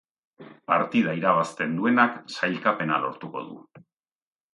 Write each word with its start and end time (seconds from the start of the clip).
Partida 0.69 1.11
irabazten 1.19 1.75
duenak 1.79 2.15
sailkapena 2.37 2.97
lortuko 3.05 3.45
du. 3.51 3.61